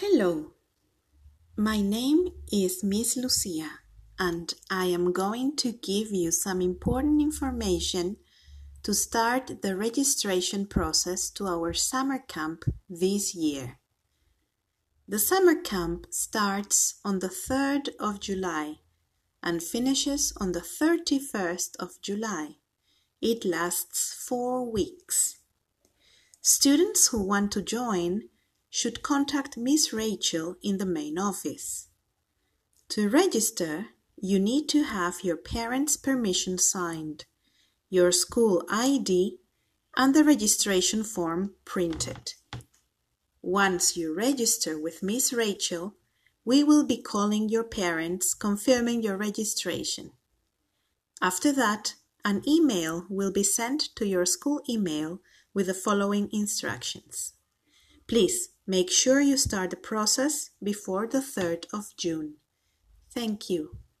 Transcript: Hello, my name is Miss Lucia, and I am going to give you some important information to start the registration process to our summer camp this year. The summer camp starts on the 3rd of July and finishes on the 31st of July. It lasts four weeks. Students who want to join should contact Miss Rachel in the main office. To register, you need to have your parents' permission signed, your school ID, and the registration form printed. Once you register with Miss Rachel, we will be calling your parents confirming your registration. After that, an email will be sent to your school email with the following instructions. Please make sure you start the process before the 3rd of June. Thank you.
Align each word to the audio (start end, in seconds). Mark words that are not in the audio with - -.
Hello, 0.00 0.52
my 1.54 1.82
name 1.82 2.28
is 2.50 2.82
Miss 2.82 3.14
Lucia, 3.14 3.68
and 4.18 4.54
I 4.70 4.86
am 4.86 5.12
going 5.12 5.54
to 5.56 5.72
give 5.72 6.10
you 6.10 6.32
some 6.32 6.62
important 6.62 7.20
information 7.20 8.16
to 8.84 8.94
start 8.94 9.60
the 9.60 9.76
registration 9.76 10.66
process 10.66 11.28
to 11.32 11.46
our 11.46 11.74
summer 11.74 12.18
camp 12.26 12.64
this 12.88 13.34
year. 13.34 13.80
The 15.06 15.18
summer 15.18 15.60
camp 15.60 16.06
starts 16.08 16.98
on 17.04 17.18
the 17.18 17.28
3rd 17.28 17.90
of 18.00 18.18
July 18.18 18.76
and 19.42 19.62
finishes 19.62 20.32
on 20.38 20.52
the 20.52 20.60
31st 20.60 21.76
of 21.78 22.00
July. 22.00 22.56
It 23.20 23.44
lasts 23.44 24.14
four 24.26 24.72
weeks. 24.72 25.36
Students 26.40 27.08
who 27.08 27.22
want 27.22 27.52
to 27.52 27.60
join 27.60 28.22
should 28.74 29.02
contact 29.02 29.58
Miss 29.58 29.92
Rachel 29.92 30.56
in 30.62 30.78
the 30.78 30.86
main 30.86 31.18
office. 31.18 31.88
To 32.88 33.06
register, 33.06 33.88
you 34.16 34.38
need 34.38 34.66
to 34.70 34.84
have 34.84 35.22
your 35.22 35.36
parents' 35.36 35.98
permission 35.98 36.56
signed, 36.56 37.26
your 37.90 38.10
school 38.10 38.64
ID, 38.70 39.36
and 39.94 40.14
the 40.14 40.24
registration 40.24 41.04
form 41.04 41.54
printed. 41.66 42.32
Once 43.42 43.94
you 43.94 44.14
register 44.16 44.80
with 44.80 45.02
Miss 45.02 45.34
Rachel, 45.34 45.94
we 46.42 46.64
will 46.64 46.86
be 46.86 46.96
calling 46.96 47.50
your 47.50 47.64
parents 47.64 48.32
confirming 48.32 49.02
your 49.02 49.18
registration. 49.18 50.12
After 51.20 51.52
that, 51.52 51.96
an 52.24 52.40
email 52.48 53.04
will 53.10 53.32
be 53.32 53.44
sent 53.44 53.94
to 53.96 54.06
your 54.06 54.24
school 54.24 54.62
email 54.66 55.20
with 55.52 55.66
the 55.66 55.74
following 55.74 56.30
instructions. 56.32 57.34
Please 58.12 58.50
make 58.66 58.90
sure 58.90 59.22
you 59.22 59.38
start 59.38 59.70
the 59.70 59.76
process 59.76 60.50
before 60.62 61.06
the 61.06 61.22
3rd 61.22 61.64
of 61.72 61.96
June. 61.96 62.34
Thank 63.10 63.48
you. 63.48 63.78